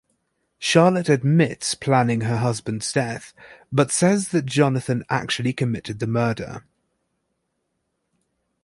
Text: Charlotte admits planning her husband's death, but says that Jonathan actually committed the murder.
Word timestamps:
Charlotte 0.57 1.09
admits 1.09 1.75
planning 1.75 2.21
her 2.21 2.37
husband's 2.37 2.91
death, 2.91 3.35
but 3.71 3.91
says 3.91 4.29
that 4.29 4.47
Jonathan 4.47 5.03
actually 5.11 5.53
committed 5.53 5.99
the 5.99 6.07
murder. 6.07 6.63